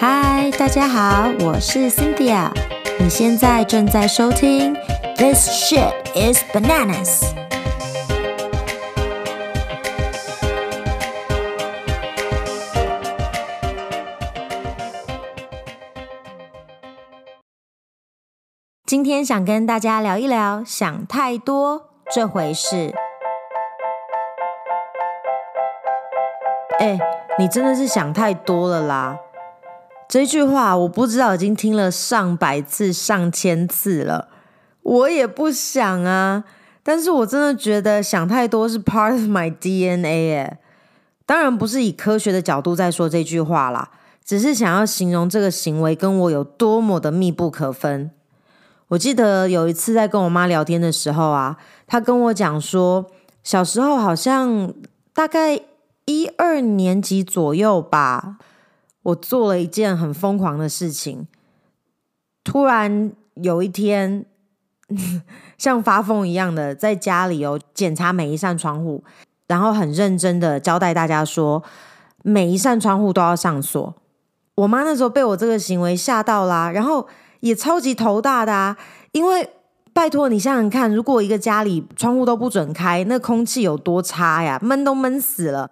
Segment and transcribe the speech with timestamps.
[0.00, 2.52] 嗨，大家好，我是 Cynthia。
[3.00, 4.72] 你现在正在收听
[5.16, 7.22] 《This Shit Is Bananas》。
[18.86, 22.94] 今天想跟大家聊一聊想太多这回事。
[26.78, 26.96] 哎，
[27.36, 29.18] 你真的是想太多了啦！
[30.08, 34.28] 这句话我不知道已经听了上百次、上千次了，
[34.82, 36.44] 我也不想啊。
[36.82, 40.58] 但是我真的觉得想太多是 part of my DNA 耶。
[41.26, 43.90] 当然不是以科学的角度在说这句话啦，
[44.24, 48.10] 只是想要形容这个行为跟我有多么的密不可分。
[48.88, 53.04] 我记得有一次在跟我妈聊天的时候啊，她跟我讲说，
[53.44, 54.72] 小时候好像
[55.12, 55.60] 大概
[56.06, 58.38] 一二年级左右吧。
[59.08, 61.26] 我做了一件很疯狂的事情，
[62.44, 64.26] 突然有一天，
[65.56, 69.02] 像发疯一样的在家里哦检查每一扇窗户，
[69.46, 71.62] 然后很认真的交代大家说，
[72.22, 73.94] 每一扇窗户都要上锁。
[74.56, 77.06] 我妈那时候被我这个行为吓到啦，然后
[77.40, 78.76] 也超级头大的啊，
[79.12, 79.48] 因为
[79.94, 85.70] 拜托你想想看，如果一个家里窗户都不准开，那空气有多差呀，闷都闷死了。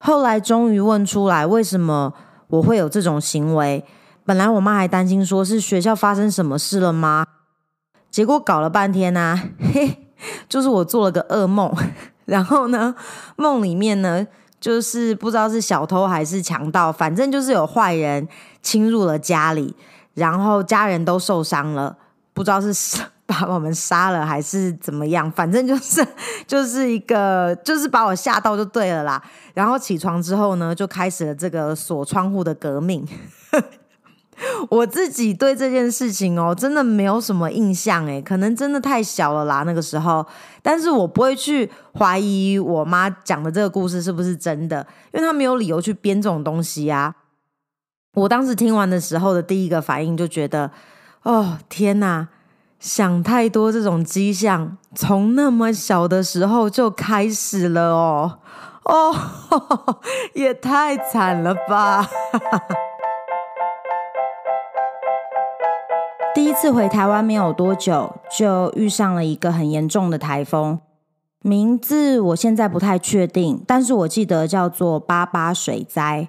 [0.00, 2.14] 后来终于问出来为什么。
[2.54, 3.84] 我会有这种行为，
[4.24, 7.26] 本来我妈还担心说是学校发生什么事了吗？
[8.10, 10.06] 结果搞了半天呢、嘿，
[10.48, 11.74] 就是我做了个噩梦，
[12.26, 12.94] 然后呢，
[13.36, 14.24] 梦里面呢，
[14.60, 18.28] 就是不知道是小偷还是强盗，反正就是有坏人
[18.62, 19.74] 侵入了家里，
[20.14, 21.96] 然后家人都受伤了，
[22.32, 22.72] 不知道是
[23.26, 26.06] 把我们杀了还是怎么样，反正就是
[26.46, 29.22] 就是一个就是把我吓到就对了啦。
[29.54, 33.06] 然后起床之后呢，就开始了这个锁窗户的革命。
[34.68, 40.26] 我自己对这件事情哦，真的没有什么印象诶，可能真的太小了啦那个时候。
[40.60, 47.14] 但是我不会去怀疑我妈讲的这个故事是不是真的，因为她没有理由去编这种东西呀。
[48.14, 50.70] 我当时听完的时候的第一个反应就觉得，
[51.22, 52.28] 哦天哪！
[52.84, 58.38] 想太多，这种迹象从那么小的时候就开始了哦，
[58.82, 59.16] 哦，
[60.36, 62.06] 也太惨了吧！
[66.34, 70.78] 第一次回台湾没有多久，就遇上了一个很严重的台风，
[71.40, 76.28] 名字我现在不太确定，但是我记得叫做八八水灾。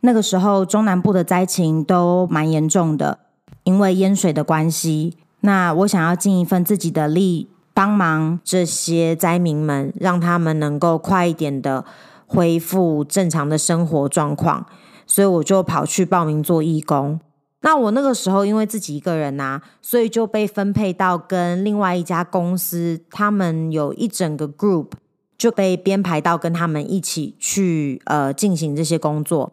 [0.00, 3.20] 那个时候中南部的灾情都蛮严重的，
[3.64, 5.16] 因为淹水的关系。
[5.40, 11.84] 那我想要尽一份自己的力，帮忙这些灾民们，让他们能够快一点的
[12.26, 14.66] 恢复正常的生活状况，
[15.06, 17.20] 所以我就跑去报名做义工。
[17.60, 24.88] 那我那个时候因为自己一个人呐，所以就被分配到跟另外一家公司，他们有一整个 group
[25.36, 29.52] 就被编排到跟他们一起去呃进行这些工作。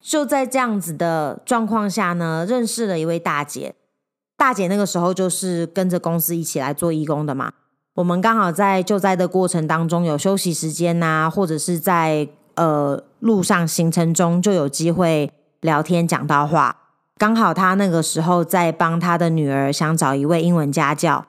[0.00, 3.74] 就在这样子的状况下呢，认识了一位大姐。
[4.36, 7.52] 大姐那个时候就是跟着公司一起来做义工的嘛。
[7.94, 15.32] 我们刚好在救灾的过程当中有休息时间呐，或者是在呃路上行程中就有机会
[15.62, 16.76] 聊天讲到话。
[17.16, 21.24] 刚好他那个时候在帮他的女儿想找一位英文家教。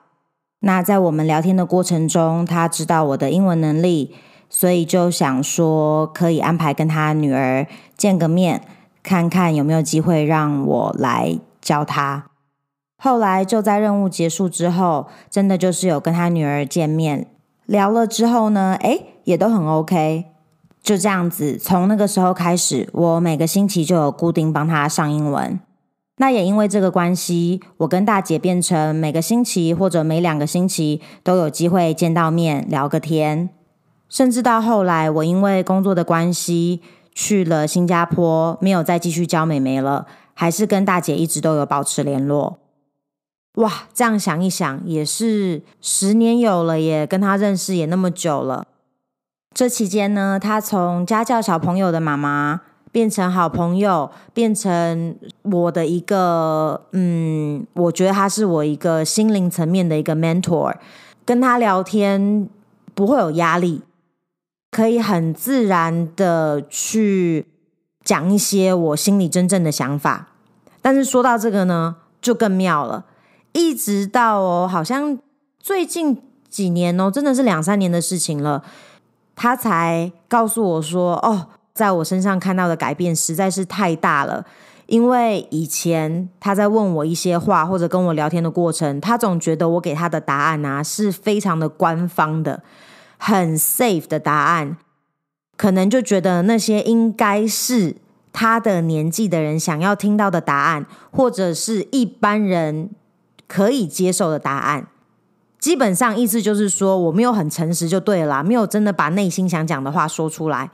[0.60, 4.14] 那在我们聊天的过程中，他知道我的英文能力，
[4.50, 8.60] 所以就想说可以安排跟他女儿见个面，
[9.02, 12.26] 看看有没有机会让我来教他。
[13.00, 17.28] 后来就在任务结束之后，真的就是有跟他女儿见面
[17.64, 20.24] 聊了之后呢，诶，也都很 OK。
[20.82, 25.60] 就这样子，从那个时候开始，我每个星期就有固定帮他上英文。
[26.16, 33.50] 那也因为这个关系，我跟大姐变成每个星期或者每两个星期都有机会见到面聊个天。
[34.08, 36.80] 甚至到后来，我因为工作的关系
[37.14, 42.58] 去了新加坡，没有再继续教妹妹了，还是跟大姐一直都有保持联络。
[43.58, 48.66] 哇，这样想一想，也是十年有了耶，跟他认识也那么久了。
[49.52, 52.60] 这期间呢，他从家教小朋友的妈妈
[52.92, 60.76] 变成好朋友，变成我的一个，嗯，我觉得他是我一个心灵层面的一个 mentor。
[61.24, 62.48] 跟他聊天
[62.94, 63.82] 不会有压力，
[64.70, 67.44] 可以很自然的去
[68.04, 70.28] 讲一些我心里真正的想法。
[70.80, 73.04] 但是说到这个呢，就更妙了。
[73.52, 75.18] 一直到哦，好像
[75.58, 78.62] 最近几年哦，真的是两三年的事情了，
[79.34, 84.44] 他才告诉我说：“哦，在我身上看到的改变实在是太大了。
[84.86, 92.62] 因为以前他在问我一些话或者跟我聊天的过程，他总觉得我给他的答案啊是非常的官方的，
[93.18, 94.78] 很 safe 的答案，
[95.58, 97.96] 可能就觉得那些应该是
[98.32, 102.88] 他的年纪的人想要听到的答案，或者是一般人
[103.48, 104.86] 可以接受的答案。
[105.58, 110.70] 基本上意思就是说我没有很诚实就对了，没有真的把内心想讲的话说出来。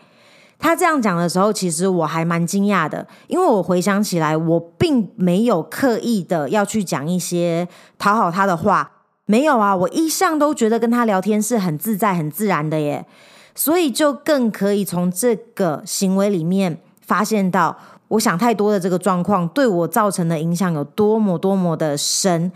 [0.59, 7.67] 他这样讲的时候，其实我还蛮惊讶的，因为我回想起来，我并没有刻意的要去讲一些
[7.99, 8.91] 讨好他的话，
[9.27, 13.05] 没有啊，我一向都觉得跟他聊天是很自在、很自然的耶，
[13.55, 17.77] 所以就更可以从这个行为里面发现到，
[18.09, 22.51] 我想太多的这个状况对我造成的影响有多么多么的深，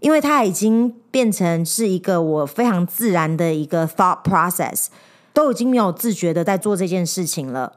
[0.00, 4.86] 因为它已经变成是一个我非常自然的一个 thought process。
[5.32, 7.74] 都已经没有自觉的在做这件事情了，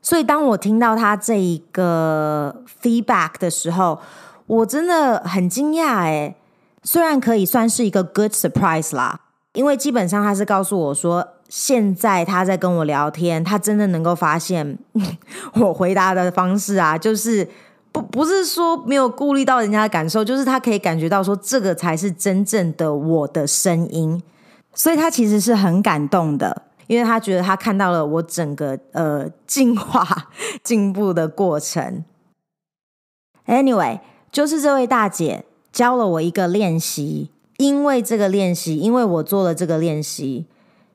[0.00, 3.98] 所以当我听到他这一个 feedback 的时候，
[4.46, 6.36] 我真的很惊讶诶，
[6.84, 9.22] 虽然可以算是一个 good surprise 啦，
[9.54, 14.78] 因为基本上他是告诉我说，现在他在跟我聊天，他真的能够发现
[15.54, 17.48] 我回答的方式啊，就是
[17.90, 24.22] 不不是说没有顾虑到人家的感受，就是他可以感觉到说这个才是真正的我的声音，
[24.74, 26.62] 所以他其实是很感动的。
[26.86, 30.30] 因为他觉得他看到了我整个呃进化
[30.62, 32.02] 进步的过程。
[33.46, 34.00] Anyway，
[34.32, 40.46] 就是这位大姐教了我一个练习，因为这个练习，因为我做了这个练习，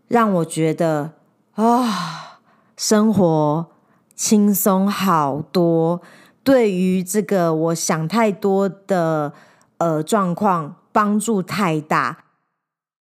[0.08, 1.12] 让我觉得
[1.56, 2.40] 啊、
[2.76, 3.68] 生活
[4.16, 6.02] 轻松好多。
[6.44, 9.34] 对于这个我想太多的
[9.78, 12.26] 呃状况，帮助太大。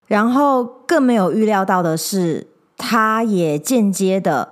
[0.08, 2.48] 然后更没有预料到的是。
[2.76, 4.52] 它也间接的，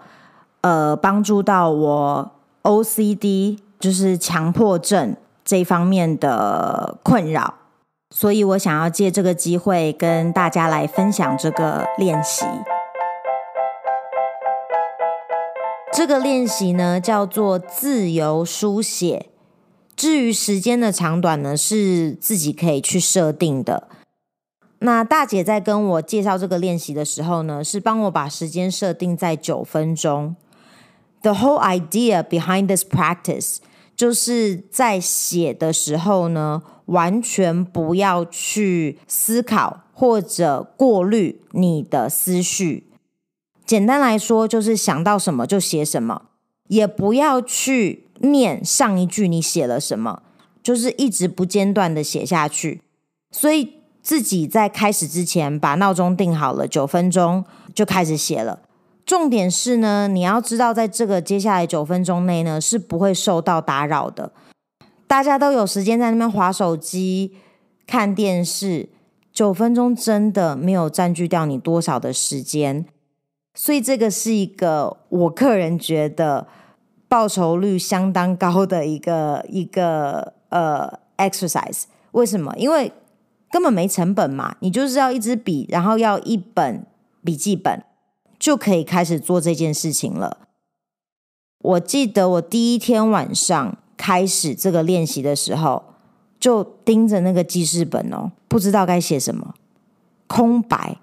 [0.62, 2.31] 呃，帮助到我
[2.62, 7.56] OCD，就是强迫症这方面的困扰，
[8.13, 12.46] 所以我想要借这个机会跟大家来分享这个练习。
[15.94, 19.28] 这个练习呢，叫做自由书写，
[19.96, 23.88] 至于时间的长短呢，是自己可以去设定的。
[24.80, 30.36] 那大姐在跟我介绍这个练习的时候呢，是帮我把时间设定在九分钟。
[31.22, 33.58] The whole idea behind this practice
[34.01, 42.88] 就是在写的时候呢，完全不要去思考或者过滤你的思绪。
[43.63, 46.24] 简单来说，就是想到什么就写什么，
[46.69, 50.24] 也不要去念上一句你写了什么，
[50.63, 52.81] 就是一直不间断的写下去。
[53.30, 53.74] 所以。
[54.03, 57.45] 自己在开始之前把闹钟定好了，九分钟
[57.75, 58.57] 就开始写了。
[59.06, 64.31] 重点是呢，你要知道，在这个接下来九分钟内呢，是不会受到打扰的。
[65.07, 67.36] 大家都有时间在那边划手机、
[67.86, 68.89] 看电视，
[69.33, 72.86] 九分钟真的没有占据掉你多少的时间。
[73.53, 76.48] 所以这个是一个我个人觉得
[77.09, 81.83] 报酬率相当高的一个一个呃 exercise。
[82.12, 82.53] 为什么？
[82.56, 82.94] 因为
[83.51, 86.86] 根本没成本嘛，你就是要一支笔，然后要一本
[87.25, 87.83] 笔记本，
[88.42, 90.40] 就可以开始做这件事情了。
[91.60, 95.84] 我记得我第一天晚上开始这个练习的时候，
[96.39, 99.54] 就盯着那个记事本哦，不知道该写什么，
[100.25, 100.98] 空白。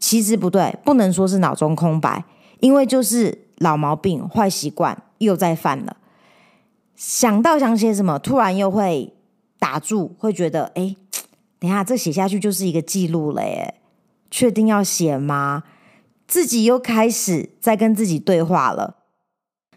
[0.00, 2.24] 其实不对，不能说是脑中空白，
[2.58, 5.96] 因为就是老毛病、坏习惯又在犯了。
[6.96, 9.14] 想到想写什么，突然又会
[9.60, 10.96] 打住，会觉得哎。
[11.60, 13.76] 等下，这写下去就是一个记录了耶。
[14.32, 15.62] 确定要写吗？
[16.32, 18.96] 自己又开始在跟自己对话了。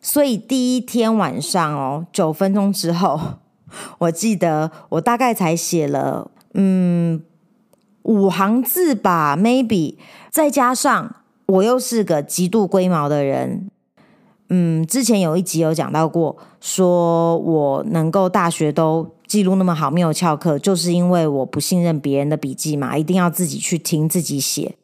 [0.02, 3.20] 所以第一天晚上哦，九分钟之后，
[4.00, 7.22] 我记得我大概才写了嗯
[8.04, 9.98] 五行字吧，maybe。
[10.32, 13.70] 再加上我又是个极度龟毛的人。
[14.48, 24.78] 嗯，之前有一集有讲到过，说我能够大学都记录那么好，没有翘课，就是因为我不信任别人的笔记嘛，一定要自己去听自己写。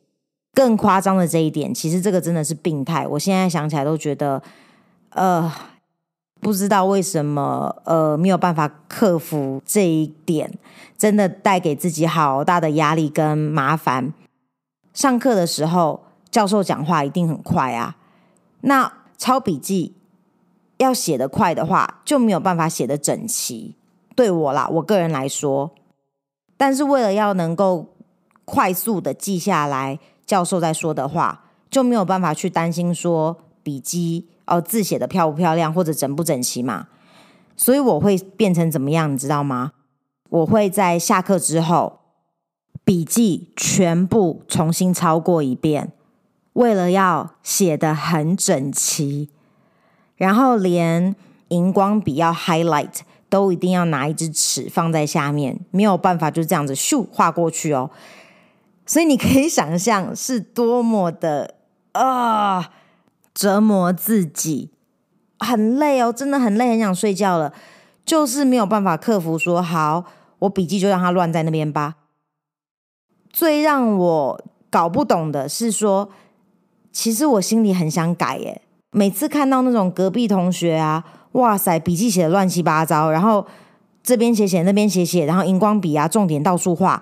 [0.53, 3.07] 更夸张的这一点，其实这个真的是病态。
[3.07, 4.41] 我现在想起来都觉得，
[5.09, 5.51] 呃，
[6.39, 10.51] 不知道为什么，呃，没有办法克服这一点，
[10.97, 14.13] 真的带给自己好大的压力跟麻烦。
[14.93, 17.97] 上课的时候，教授讲话一定很快啊，
[18.61, 18.93] 那。
[19.21, 19.93] 抄笔记
[20.77, 23.75] 要写得快的话，就没有办法写得整齐。
[24.15, 25.69] 对我啦，我个人来说，
[26.57, 27.93] 但是为了要能够
[28.45, 29.99] 快速的记下来
[30.31, 36.87] 教授在说的话，就没有办法去担心说笔记哦，字写得漂不漂亮或者整不整齐嘛。
[37.57, 39.73] 所以我会变成怎么样，你知道吗？
[40.29, 41.99] 我会在下课之后，
[42.85, 45.91] 笔记全部重新抄过一遍，
[46.53, 49.27] 为了要写得很整齐，
[50.15, 51.13] 然后连
[51.49, 57.89] 荧光笔要 highlight 都一定要拿一支尺放在下面，没有办法就这样子咻画过去哦。
[58.91, 61.55] 所以你可以想象是多么的
[61.93, 62.71] 啊
[63.33, 64.71] 折磨自己。
[65.39, 67.53] 很累哦，真的很累，很想睡觉了，
[68.03, 69.61] 就是没有办法克服说。
[69.61, 70.03] 好，
[70.39, 71.95] 我笔记就让它乱在那边吧。
[73.29, 76.09] 最让我搞不懂的是说，
[76.91, 78.61] 其实我心里很想改耶。
[78.91, 83.47] 每次看到那种隔壁同学啊，哇塞，笔记写的乱七八糟，然后
[84.03, 87.01] 这边写写，那边写写，然后荧光笔啊，重点到处画。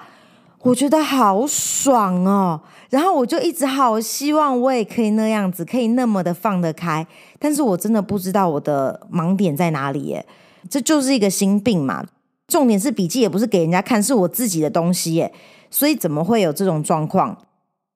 [0.62, 7.08] 我觉得好爽哦，然后我就一直好希望我也可以那样子，可以那么的放得开，
[7.40, 10.26] 但是我真的不知道我的盲点在哪里耶，
[10.70, 12.06] 这就是一个心病嘛。
[12.48, 15.32] 重点是笔记也不是给人家看，是我自己的东西耶，
[15.70, 17.38] 所以怎么会有这种状况？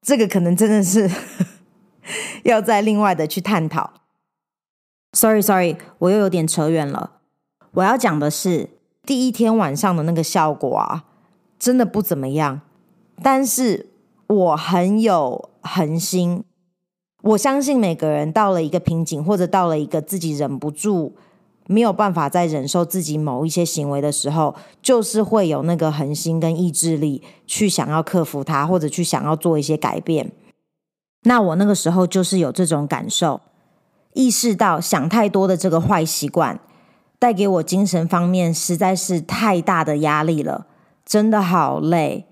[0.01, 1.09] 这个可能真的是
[2.43, 3.91] 要再另外的去探讨。
[5.11, 7.11] Sorry Sorry，我又有点扯远了。
[7.71, 8.69] 我要讲的是
[9.05, 11.05] 第一天晚上的那个效果啊。
[11.63, 12.59] 真的不怎么样，
[13.21, 13.87] 但是
[14.27, 16.43] 我很有恒心。
[17.21, 21.15] 我相信每个人到了一个瓶颈，或者到了一个自己忍不住、
[21.67, 30.33] 没有办法再忍受自己某一些行为的时候，就是会有那个恒心跟意志力去想要克服它，或者去想要做一些改变。
[31.21, 33.39] 那我那个时候就是有这种感受，
[34.11, 36.59] 意识到想太多的这个坏习惯
[37.17, 40.67] 带给我精神方面实在是太大的压力了。
[41.05, 42.25] 真的好累，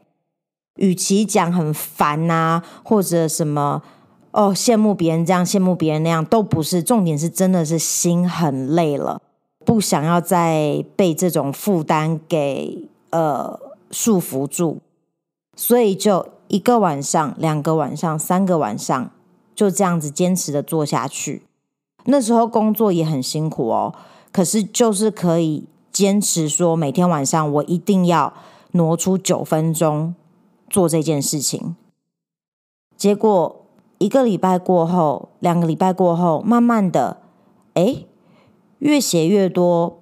[0.77, 3.83] 与其讲很烦呐、啊，或者什么
[4.31, 9.21] 哦，羡慕别人这样，羡慕别人那样，都不是重点，是真的是心很累了，
[9.65, 13.59] 不想要再被这种负担给呃
[13.91, 14.77] 束缚住，
[15.57, 19.11] 所以就一个晚上、两个晚上、三个晚上，
[19.53, 21.43] 就这样子坚持的做下去。
[22.05, 23.93] 那时候工作也很辛苦哦，
[24.31, 28.33] 可是就是可以坚持说，每天晚上我一定要。
[28.71, 30.15] 挪出九分钟
[30.69, 31.75] 做这件事情，
[32.95, 33.65] 结果
[33.97, 37.21] 一个礼拜过后，两个礼拜过后，慢慢的，
[37.73, 38.05] 哎，
[38.79, 39.99] 越写越多，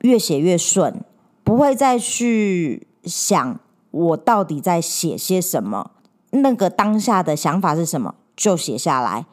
[0.00, 1.04] 越写越顺，
[1.44, 5.92] 不会再去想我到底在写些什么，
[6.30, 9.26] 那个当下的想法是什么，就写下来，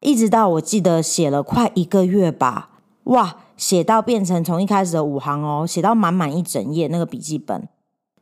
[0.00, 2.70] 一直到我记得写了快一个月吧，
[3.04, 7.68] 哇，写到变成从一开始的五行哦，写到满满一整页那个笔记本。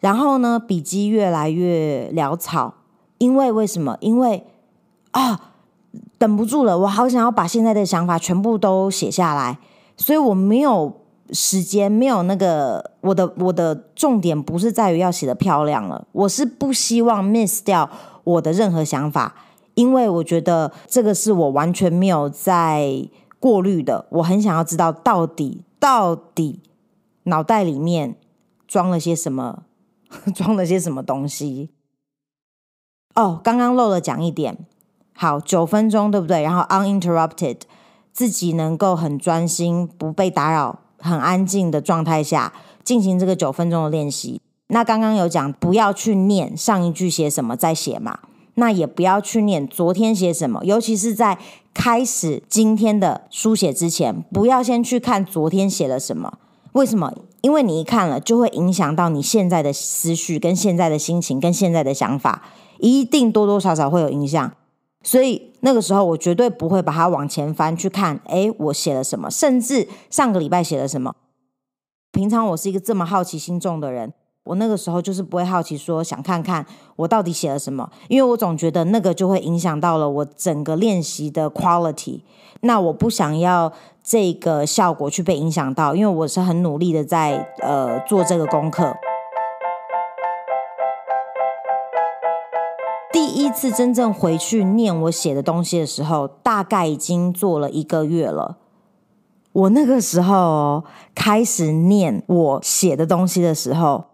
[0.02, 2.74] 然后呢，笔记越来越潦草，
[3.18, 3.96] 因为为什么？
[4.00, 4.44] 因为
[5.12, 5.52] 啊，
[6.18, 9.60] 等不住了，我好想要把现在的想法全部都写下来，
[9.96, 10.92] 所以我没有
[11.30, 17.88] 时间，没有那个我的我的重点不是在于要写得漂亮了，我是不希望 miss 掉
[18.24, 19.36] 我的任何想法，
[19.74, 26.58] 因为我觉得这个是我完全没有在过滤的，我很想要知道到底到底
[27.22, 28.16] 脑袋里面
[28.66, 29.62] 装了些什么。
[30.34, 31.70] 装了些什么东西？
[33.14, 34.66] 哦，刚刚漏了讲一点。
[35.14, 36.42] 好，九分钟对不对？
[36.42, 37.58] 然后 uninterrupted，
[38.12, 42.52] 自己能够很专心、不被打扰、很安静的状态下
[42.82, 44.40] 进行这个九分钟的练习。
[44.68, 48.20] 那刚刚有讲，不要去念上一句写什么再写嘛。
[48.54, 51.38] 那也不要去念昨天写什么，尤其是在
[51.72, 56.38] 开始今天的书写之前，不要先去看昨天写了什么。
[56.72, 57.12] 为什么？
[57.42, 62.42] 因为你一看了，就会影响到你现在的思绪、跟现在的心情、跟现在的想法，
[62.78, 64.52] 一定多多少少会有影响。
[65.02, 68.20] 所以那个时候，我绝对不会把它往前翻去看。
[68.26, 69.30] 诶，我写了什么？
[69.30, 71.16] 甚至上个礼拜写了什么？
[72.12, 74.14] 平常我是一个这么好奇心重的人，
[74.44, 76.64] 我那个时候就是不会好奇说想看看
[76.96, 82.20] 我到底写了什么，因为我总觉得那个就会影响到了我整个练习的 quality。
[82.60, 83.72] 那我不想要。
[84.02, 88.96] 这个效果去被影响到，因为我是很努力的在呃做这个功课。
[93.12, 98.58] 第一次真正回去念我写的东西的时候，大概已经做了一个月了。
[99.52, 100.82] 我那个时候
[101.14, 104.06] 开始念我写的东西的时候，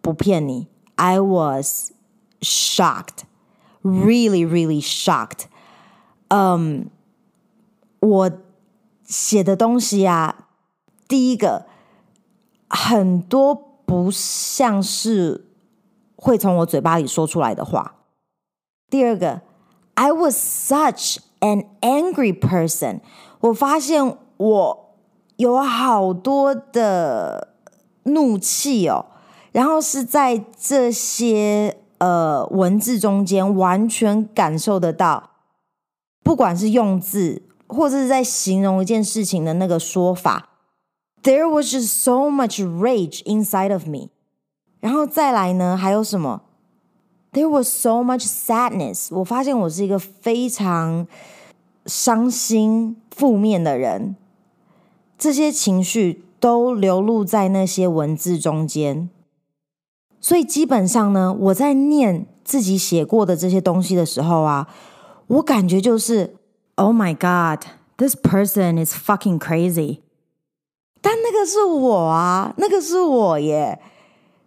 [0.00, 1.92] 不骗你，I was
[2.40, 3.20] shocked,
[3.82, 5.44] really, really shocked。
[6.28, 6.86] 嗯，
[8.00, 8.30] 我。
[9.12, 10.48] 写的东西啊，
[11.06, 11.66] 第一个
[12.66, 15.48] 很多不像是
[16.16, 17.96] 会从我嘴巴里说出来的话。
[18.88, 19.42] 第二个
[19.92, 23.00] ，I was such an angry person。
[23.40, 24.96] 我发现我
[25.36, 27.54] 有好多的
[28.04, 29.04] 怒气哦，
[29.52, 35.32] 然后是在这些呃文字中间完全感受得到，
[36.24, 37.42] 不管是用字
[37.72, 40.50] 或者是在形容一件事情的那个说法
[41.22, 44.08] ，there was just so much rage inside of me。
[44.80, 46.42] 然后再来呢，还有什么
[47.32, 49.08] ？There was so much sadness。
[49.10, 51.06] 我发现我是一个非常
[51.86, 54.16] 伤心、负面的人，
[55.16, 59.08] 这些情绪都流露在那些文字中间。
[60.20, 64.68] 所以基本上呢，我在念自己写过的这些东西的时候啊，
[65.28, 66.36] 我感觉就是
[66.82, 67.64] ，Oh my God,
[67.96, 70.00] this person is fucking crazy。
[71.00, 73.80] 但那个是我啊，那个是我耶。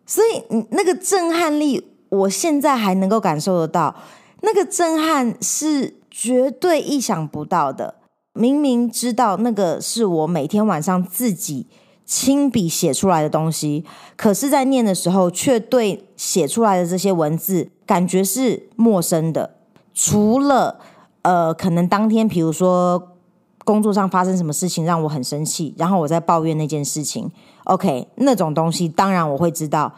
[0.06, 3.96] 所以，那个震撼力，我现在还能够感受得到。
[4.42, 7.96] 那个震撼是绝对意想不到的。
[8.34, 11.66] 明明知道那个是我每天晚上自己
[12.06, 13.84] 亲笔写出来的东西，
[14.16, 19.56] 可是，在念的时候，却对写出来的这些文字感觉是陌生的。
[19.94, 20.80] 除了，
[21.26, 23.16] 呃，可能当天，比如说
[23.64, 27.32] 工作上发生什么事情让我很生气，然后我在抱怨那件事情。
[27.64, 29.92] OK，那种东西当然我会知道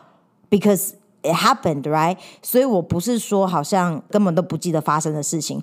[0.50, 0.94] ，because
[1.24, 2.16] it happened, right？
[2.42, 5.62] 所以我不是说好像根本都不记得发生的事情。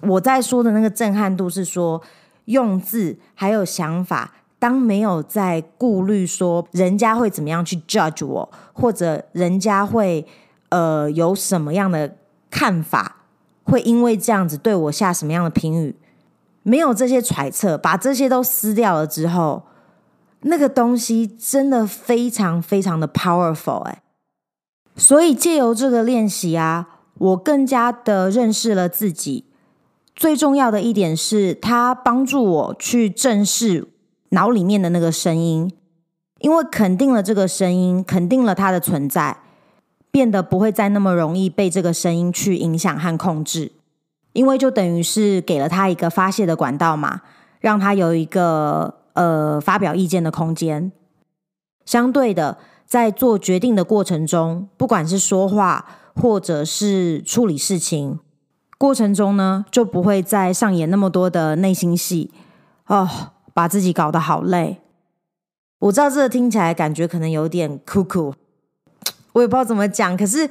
[0.00, 2.00] 我在说的那个震撼度是说
[2.46, 10.26] 用字还有想法，当没有在顾虑说人家会怎么样去 judge 我，或者人家会
[10.70, 12.16] 呃有什么样的
[12.50, 13.16] 看法，
[13.64, 15.96] 会因为这样子对我下什么样的评语，
[16.62, 19.64] 没有这些揣测，把这些都撕掉了之后。
[20.46, 24.02] 那个东西真的非常非常的 powerful 哎，
[24.94, 29.46] 所以借由这个练习啊，我更加的认识了自己。
[30.14, 33.88] 最重要的一点是，它帮助我去正视
[34.28, 35.72] 脑里面的那个声音，
[36.40, 39.38] 因为肯定了这个声音，肯定了它的存在，
[40.14, 43.72] 变得不会再那么容易被这个声音去影响和控制，
[44.32, 47.22] 因为就等于是给了他一个发泄的管道嘛，
[47.58, 49.00] 让他有一个。
[49.14, 50.90] 呃，发表意见的空间。
[51.86, 58.18] 相对的，在做决定的过程中，不管是说话或者是处理事情
[58.76, 62.32] 过程中呢，就不会再上演那么多的内心戏
[62.88, 63.08] 哦，
[63.52, 64.80] 把自己搞得好累。
[65.78, 68.34] 我知道这个听起来感觉可能有点酷酷，
[69.34, 70.16] 我也不知道怎么讲。
[70.16, 70.48] 可是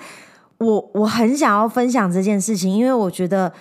[0.59, 3.51] 我我很想要分享这件事情，因为我觉得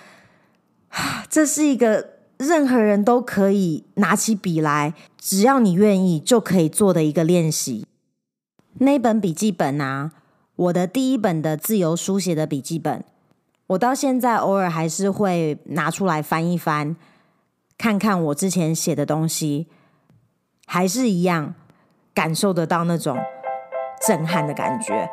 [1.27, 2.13] 这是一个。
[2.39, 7.85] 任何人都可以拿起笔来，只要你愿意，就可以做的一个练习。
[8.79, 10.11] 那本笔记本啊，
[10.55, 13.05] 我的第一本的自由书写的笔记本，
[13.67, 16.97] 我到现在偶尔还是会拿出来翻一翻，
[17.77, 19.67] 看看我之前写的东西，
[20.65, 21.53] 还是一样
[22.13, 23.17] 感受得到那种
[24.07, 25.09] 震撼的感觉。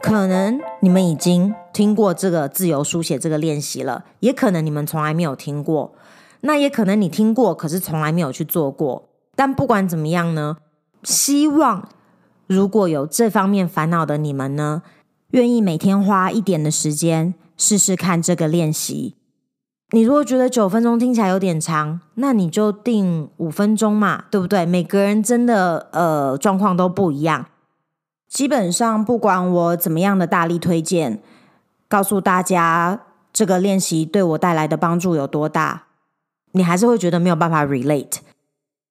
[0.00, 5.94] 可能你们已经听过这个自由书写这个练习了，也可能你们从来没有听过。
[6.40, 9.10] 那也可能你听过，可是从来没有去做过。
[9.36, 10.56] 但不管怎么样呢，
[11.04, 11.88] 希望
[12.46, 14.82] 如果有这方面烦恼的你们呢，
[15.32, 19.16] 愿意每天花一点的时间试试看这个练习。
[19.92, 24.64] 你如果觉得九分钟听起来有点长，那你就定五分钟嘛，对不对？
[24.64, 27.46] 每个人真的呃状况都不一样。
[28.28, 31.20] 基本上，不管我怎么样的大力推荐，
[31.88, 33.00] 告诉大家
[33.32, 35.86] 这个练习对我带来的帮助有多大，
[36.52, 38.18] 你还是会觉得没有办法 relate。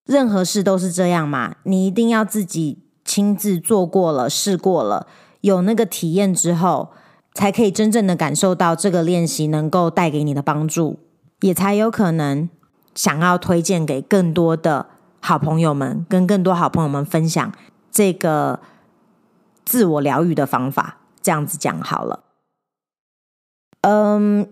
[0.05, 5.07] 任何事都是这样嘛，你一定要自己亲自做过了、试过了，
[5.39, 6.89] 有那个体验之后，
[7.39, 10.99] 才可以真正的感受到这个练习能够带给你的帮助，
[11.39, 12.49] 也才有可能
[12.93, 14.87] 想要推荐给更多的
[15.21, 17.51] 好朋友们，跟更多好朋友们分享
[17.89, 18.59] 这个。
[19.65, 22.23] 自我疗愈的方法，这样子讲好了。
[23.81, 24.47] 嗯，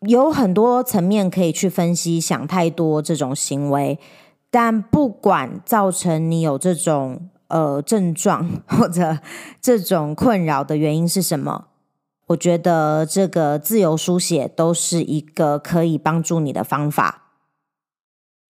[0.00, 4.00] 有很多层面可以去分析想太多这种行为，
[4.50, 9.20] 但不管造成你有这种呃症状或者
[9.60, 11.66] 这种困扰的原因是什么，
[12.28, 17.22] 我觉得这个自由书写都是一个可以帮助你的方法。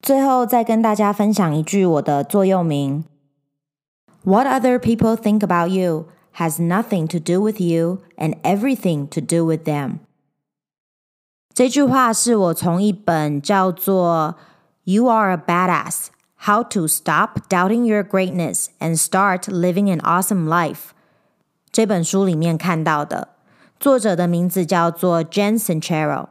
[0.01, 3.05] 最后再跟大家分享一句我的座右铭。
[4.23, 9.45] What other people think about you has nothing to do with you and everything to do
[9.45, 9.99] with them。
[11.53, 14.37] 这句话是我从一本叫做
[14.91, 16.07] 《You Are a Badass:
[16.47, 20.73] How to Stop Doubting Your Greatness and Start Living an Awesome Life》
[21.71, 23.36] 这本书里面看到的。
[23.79, 26.29] 作者的名字叫做 Jen Sincero。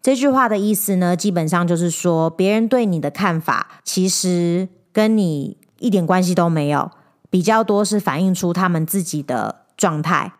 [0.00, 6.90] 这句话的意思呢，基本上就是说，别人对你的看法，其实跟你一点关系都没有，
[7.28, 10.32] 比较多是反映出他们自己的状态。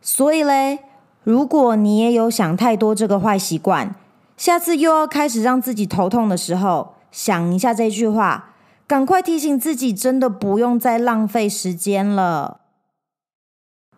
[0.00, 0.80] 所以嘞，
[1.22, 3.94] 如果你也有想太多这个坏习惯，
[4.36, 8.54] 下次又要开始让自己头痛的时候，想一下这句话，
[8.86, 12.60] 赶快提醒自己，真的不用再浪费时间了。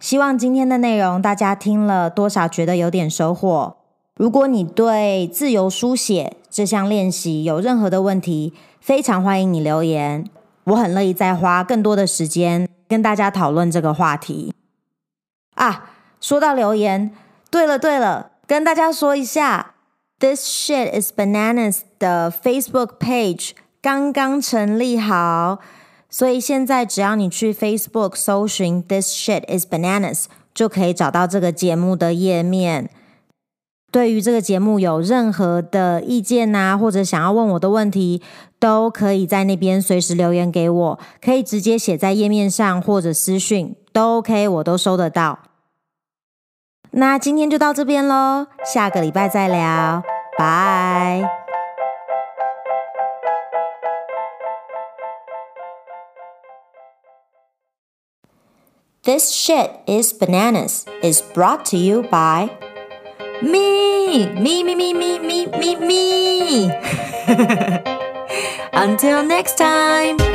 [0.00, 3.76] 希望今天的内容大家听了多少觉得有点收获。
[4.16, 10.28] 如果你对自由书写这项练习有任何的问题，非常欢迎你留言，
[10.64, 14.52] 我很乐意再花更多的时间跟大家讨论这个话题。
[15.54, 17.12] 啊，说到留言，
[17.50, 19.74] 对了对了，跟大家说一下。
[20.20, 25.61] This shit is bananas 的 Facebook page 刚刚成立好，
[26.10, 32.90] 所以现在只要你去 Facebook 搜寻 This shit is bananas，就可以找到这个节目的页面。
[33.90, 38.22] 对于这个节目有任何的意见啊，或者想要问我的问题，
[38.58, 45.38] 都可以在那边随时留言给我，可以直接写在页面上或者私讯都 OK，我都收得到。
[46.90, 50.02] 那今天就到这边喽，下个礼拜再聊，
[50.36, 51.38] 拜。
[59.08, 62.50] This shit is bananas is brought to you by
[63.40, 66.64] me, me, me, me, me, me, me, me.
[68.74, 70.27] Until next time.